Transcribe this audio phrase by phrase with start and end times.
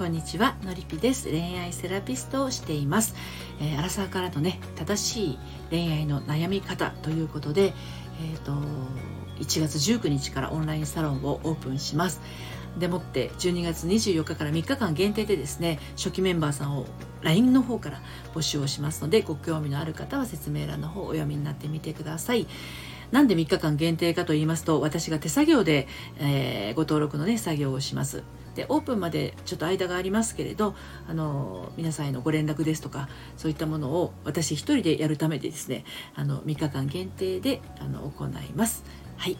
[0.00, 1.28] こんにちはのりぴです。
[1.28, 3.14] 恋愛セラピストをしています、
[3.60, 5.38] えー、アラサーからのね正しい
[5.68, 8.52] 恋愛の悩み方ということでえっ、ー、と
[9.40, 12.22] 1月19日からオンラインサロンをオープンします。
[12.78, 16.86] でもって12月24日から3日間限定でですね初期メンバーさんを
[17.20, 18.00] LINE の方から
[18.34, 22.46] 募集をしますのでご興味のある方は説明欄の方をお読みになってみてください。
[23.12, 28.22] なんで3日間限定かと言いますと私が手作業で、えー、ご登録のね作業をします。
[28.54, 30.74] でオープンまでちょっと間がありますけれど
[31.08, 35.84] あの皆さんへのご連絡ですとかそういったものを私一人でやるためでですね
[36.14, 38.84] あの3日間限定であの行います。
[39.16, 39.38] はい。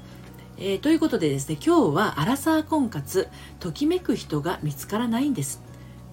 [0.63, 3.29] えー、ということでですね今日はアラサー婚活
[3.61, 5.63] ときめく人が見つからないんです。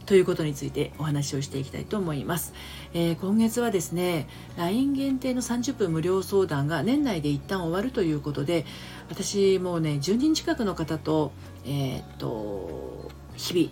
[0.07, 2.53] ということについてお話をしていきたいと思います、
[2.93, 8.65] えー、今月はですね LINE 限定の30分無料相談が年内で一旦終わるということで
[9.09, 11.33] 私もうね10人近くの方と,、
[11.65, 13.69] えー、っと日々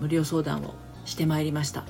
[0.00, 0.74] 無料相談を
[1.04, 1.84] してまいりました。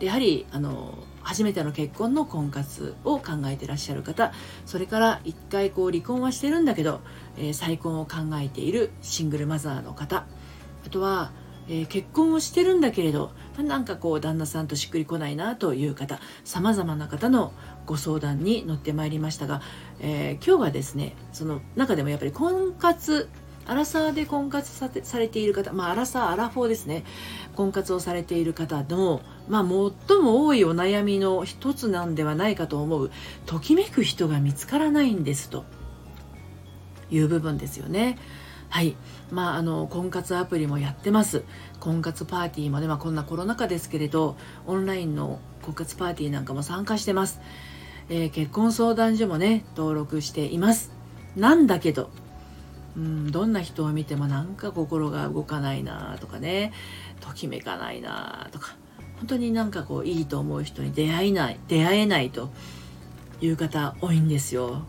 [0.00, 4.32] でやはりあの初めての結婚の婚活を考えてらっしゃる方
[4.66, 7.00] それから一回こう離婚はしてるんだけど、
[7.38, 10.26] えー、再婚を考えているシングルマザーの方
[10.86, 11.30] あとは
[11.68, 17.52] えー、結婚をしてるんだけれどなんかこう旦那さんとしっくりこないなという方さまざまな方の
[17.86, 19.62] ご相談に乗ってまいりましたが、
[20.00, 23.28] えー、今日はですねその中でもやっぱり婚活
[23.66, 27.04] アラサーで婚活さされている方、まあ、アラサー、アラフォーですね、
[27.56, 33.10] 婚活をされている方の、まあ、最も多いお悩みの一つなんではないかと思う、
[33.46, 35.64] ときめく人が見つからないんですと
[37.10, 38.18] いう部分ですよね。
[38.74, 38.96] はい。
[39.30, 41.44] まあ、あの、婚活アプリもやってます。
[41.78, 44.36] 婚活パーティーもね、まあ、こんなコロナ禍ですけれど、
[44.66, 47.40] オンラインの婚活パーティーなんかも参加してます。
[48.08, 50.90] えー、結婚相談所もね、登録しています。
[51.36, 52.10] なんだけど、
[52.96, 56.72] うん、どんな人を見てもなんか心が動かないなとかね、
[57.20, 58.74] ときめかないなとか、
[59.18, 62.50] 本当になんかこう、いいと思う人に出会えない、出会えないと
[63.40, 64.82] いう方多いんですよ。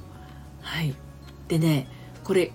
[0.62, 0.96] はい。
[1.50, 1.88] でね、
[2.24, 2.52] これ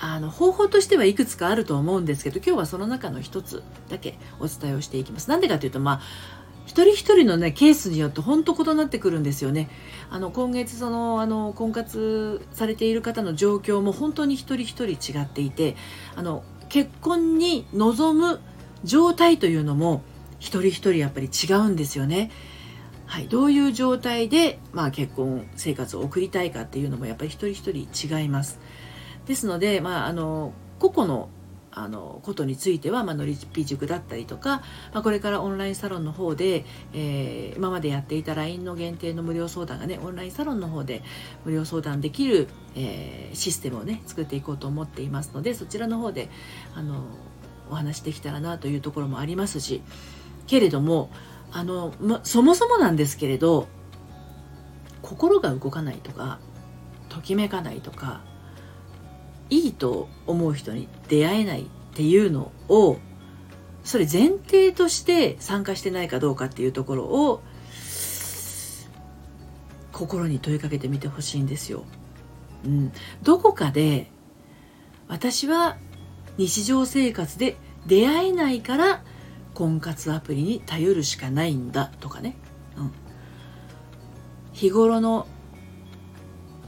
[0.00, 5.28] あの方法としてはいくつかあると思うんですけど今日はその中の一つだけお伝えをしていきます。
[5.28, 6.00] なんでかというとまあ
[6.64, 9.68] 一人一人のねケースによって本当異なってくるんですよね。
[10.08, 15.76] あの今月そのあの婚活されている方の状況も本当に一人一人違っていて
[16.16, 18.40] あの結婚に臨む
[18.84, 20.02] 状態というのも
[20.38, 22.30] 一人一人やっぱり違うんですよね。
[23.04, 28.60] はい、どういう状態で、まあ、結婚生活を送りたいかっていうのもやっぱり一人一人違います。
[29.26, 31.28] ですので、まあ、あの個々の
[31.72, 41.02] あのことについては、まあ、のりぴ塾だったりとか、まあ、これからオンラインサロンの方で、えー、今までやっていた LINE の限定の無料相談がねオンラインサロンの方で
[41.44, 46.28] 無料相談できる、えー、システムをね作っていこうと思っていますのでそちらの方で
[46.74, 47.04] あの
[47.70, 49.82] お話できたらなというところもありますし
[50.48, 51.10] けれども
[51.52, 53.68] あの、ま、そもそもなんですけれど
[55.02, 56.40] 心が動かないとか
[57.08, 58.22] ときめかないとか
[59.50, 62.98] いいと思う人に出会えないっていうのを
[63.84, 67.42] それ前提として参加してないかどうかっていうところを
[69.92, 71.84] 心に問いかけてみてほしいんですよ。
[72.64, 74.10] うん、どこかで
[75.08, 75.76] 私は
[76.36, 77.56] 日常生活で
[77.86, 79.02] 出会えないから
[79.54, 82.36] 婚活アプリに頼るしかないんだとかね、
[82.76, 82.92] うん、
[84.52, 85.26] 日頃の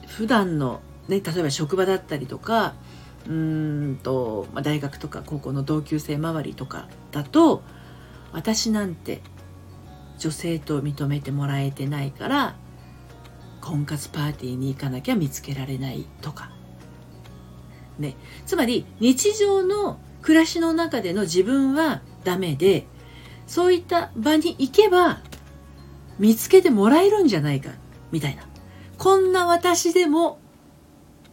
[0.07, 2.75] 普段のね、例えば職場だったりとか
[3.29, 7.63] うんと、まあ、大学とか高校の同級生周りとかだと
[8.33, 9.21] 私なんて
[10.19, 12.57] 女性と認めてもらえてないから
[13.61, 16.51] 婚活パーティーに行かなきゃ見つけられないとか。
[17.99, 22.87] ね、つまり日常の暮らしの中での自分はダメで
[23.47, 25.21] そういった場に行けば
[26.19, 27.71] 見つけてもらえるんじゃないか
[28.11, 28.45] みたいな
[28.99, 30.39] こんな私でも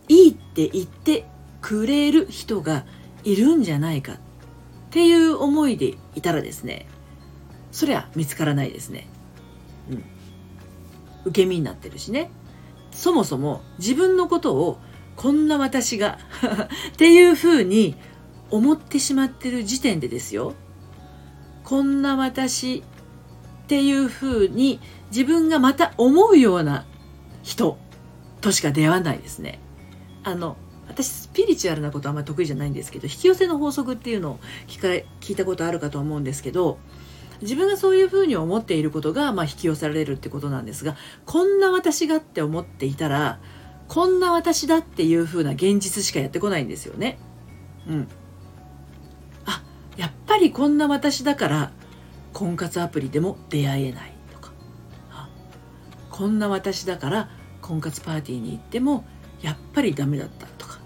[0.09, 1.25] いいって言って
[1.61, 2.85] くれる人が
[3.23, 4.17] いるんじゃないかっ
[4.91, 6.87] ていう思いでいたらですね
[7.71, 9.07] そりゃ見つからないですね。
[9.89, 10.03] うん。
[11.25, 12.31] 受け身になってるしね。
[12.91, 14.79] そもそも自分のことを
[15.15, 16.17] こんな私が
[16.93, 17.95] っていうふうに
[18.49, 20.53] 思ってしまってる時点でですよ。
[21.63, 22.83] こんな私
[23.63, 24.79] っていうふうに
[25.11, 26.85] 自分がまた思うような
[27.43, 27.77] 人
[28.41, 29.59] としか出会わないですね。
[30.29, 34.87] あの私スピリチュアルなことあんまり得意じゃないんですけど引き寄せの法則っていうのを聞か
[35.21, 36.79] 聞いたことあるかと思うんですけど
[37.41, 40.95] 自分がそういうふうに思っていることが、まあ、引き寄せられるってことなんですが
[41.25, 43.39] こんな私がって思っていたら
[43.87, 47.17] こんな私だっていうふうな現実しかやってこないんですよね。
[47.87, 48.07] うん、
[49.45, 49.63] あ
[49.97, 51.71] やっぱりこんな私だから
[52.33, 54.51] 婚活アプリでも出会えないとか
[56.11, 57.29] こんな私だから
[57.61, 59.05] 婚活パーティーに行っても
[59.41, 60.79] やっぱりダメだったとか。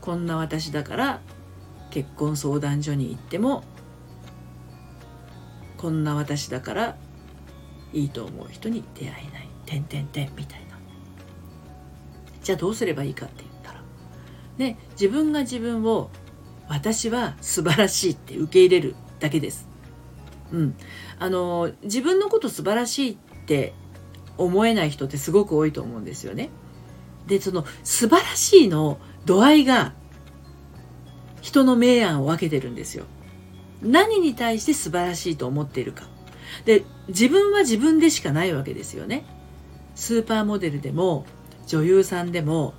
[0.00, 1.20] こんな私だから
[1.90, 3.64] 結婚相談所に行っても
[5.78, 6.96] こんな私だから
[7.92, 10.78] いいと思う人に出会えない「てんてんてん」みたいな。
[12.42, 13.80] じゃあどうすればいいかって言ったら。
[14.58, 16.10] ね自分が自分を
[16.68, 19.68] 私は素晴らしいって受け入れるだけです。
[20.52, 20.74] うん、
[21.18, 23.16] あの自分のこと素晴らしいっ
[23.46, 23.72] て
[24.36, 26.50] 思えない人ってすごく多いと思うんですよね。
[27.26, 29.92] でその素晴らしいの度合いが
[31.40, 33.04] 人の明暗を分けてるんですよ。
[33.82, 36.04] 何に対して素晴らしいと思っているか。
[36.64, 39.24] で自分は自分でしかないわけですよね。
[39.94, 41.26] スーパーモデルでも
[41.66, 42.74] 女優さんでも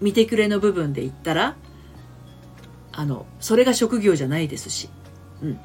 [0.00, 1.56] 見てくれの部分で言ったら
[2.92, 4.88] あのそれが職業じゃないですし、
[5.42, 5.60] うん、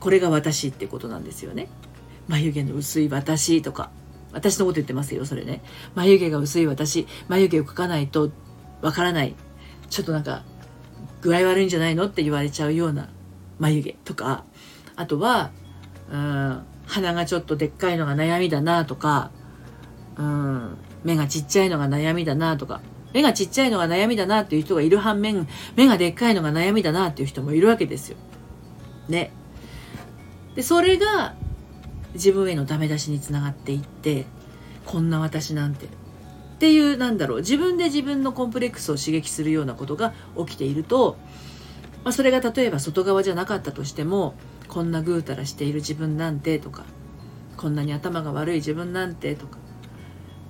[0.00, 1.68] これが私ってことなんですよね。
[2.28, 3.90] 眉毛の薄い私とか
[4.32, 5.62] 私のこと言ってますよそれね。
[5.94, 7.06] 眉毛が薄い私。
[7.28, 8.30] 眉毛を描かないと
[8.80, 9.34] わからない。
[9.88, 10.44] ちょっとなんか
[11.20, 12.06] 具合悪いんじゃないの？
[12.06, 13.08] って言われちゃうような
[13.58, 14.44] 眉毛とか。
[14.96, 15.50] あとは
[16.10, 19.30] うん鼻がちょっとでっかいのが悩みだなとか。
[20.16, 22.80] うん目がちっちゃいのが悩みだなとか。
[23.12, 28.16] 目がちっちゃいのが悩みだなっていう人がいる反面目がでっかいのが悩みだなっていう人もいるわけですよ。
[29.08, 29.32] ね。
[30.54, 31.34] でそれが
[32.14, 34.26] 自分へのダメ出しにつながっていって
[34.84, 35.86] こんな私なんて。
[35.86, 35.88] っ
[36.60, 37.38] ていうなんだろう。
[37.38, 41.16] 自分で自分のコンプレックスを刺激するようなことが起きていると、
[42.04, 44.34] まあ、それが例えば外側じゃなかったとしても
[44.68, 46.84] こんなぐうたらしている自分なんてとか
[47.56, 49.58] こんなに頭が悪い自分なんてとか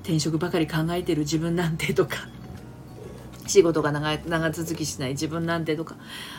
[0.02, 2.28] 転職ばかり考えてる自分なんてとか
[3.50, 5.96] 仕事が長長続きしない自分なんてとか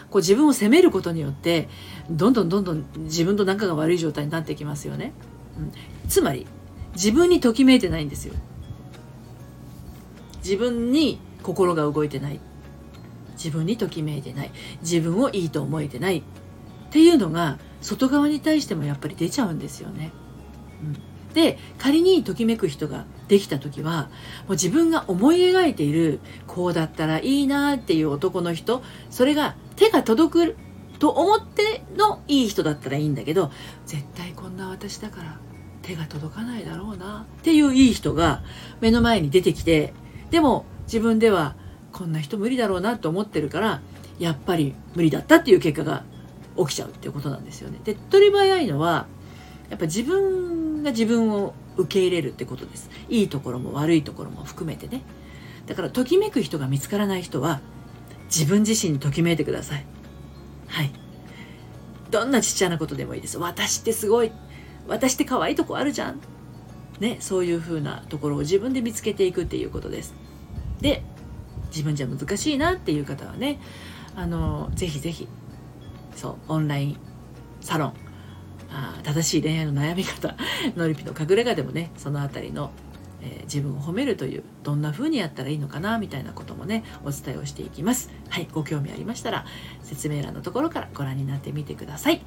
[0.09, 1.69] こう自分を責めることによって
[2.09, 5.13] どんどんどんどん自分と仲が悪い状態になってきますよね、
[5.57, 5.71] うん、
[6.09, 6.47] つまり
[6.93, 8.33] 自分にときめいてないんですよ。
[10.43, 12.39] 自分に心が動いてない。
[13.33, 14.51] 自分にときめいてない。
[14.81, 16.19] 自分をいいと思えてない。
[16.19, 16.23] っ
[16.91, 20.11] ていうのが外側に対してもやっぱり出ちゃうんですよね。
[20.83, 21.10] うん。
[21.33, 24.09] で仮にときめく人ができた時は
[24.47, 30.57] もう自分が思い描いているこうだったらいいなっていう男の人それが手が届く
[30.99, 33.51] と思ってのいい人だったらいいんだけど
[33.85, 35.39] 絶対こんな私だから
[35.81, 38.43] 手が届かないだろうなっていういい人が
[38.81, 39.93] 目の前に出てきて
[40.29, 41.55] でも自分では
[41.91, 43.81] こんな人無理だろうなと思ってるから
[44.19, 46.03] やっぱり無理だったっていう結果が
[46.57, 47.79] 起きちゃうっていうことなんですよね。
[47.83, 49.07] 手っ取り早いのは
[49.69, 52.89] やっぱ自分が自分を受け入れるってことです。
[53.09, 55.03] いいところも悪いところも含めてね。
[55.67, 57.61] だからときめく人が見つからない人は
[58.25, 59.85] 自分自身にときめいてください。
[60.67, 60.91] はい。
[62.09, 63.37] どんなちっちゃなことでもいいです。
[63.37, 64.31] 私ってすごい。
[64.87, 66.19] 私って可愛いとこあるじゃん。
[66.99, 70.13] ねそういう風なところを自分で見つけていくっていうことです。
[70.79, 71.03] で
[71.69, 73.59] 自分じゃ難しいなっていう方はね
[74.15, 75.27] あのぜひぜひ
[76.15, 76.97] そうオンライン
[77.61, 77.93] サロン
[78.71, 80.35] あ正しい恋愛の悩み方
[80.75, 82.71] のりぴの隠れ家でもねその辺りの、
[83.21, 88.09] えー、自分を褒めるというどんな風にやったらいいのかなみたいなこともねお伝えをしていきます。
[88.29, 89.45] はいご興味ありましたら
[89.83, 92.21] 説明欄のところからご覧になってみてください。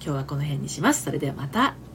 [0.00, 1.02] 今日はこの辺にします。
[1.02, 1.85] それではまた。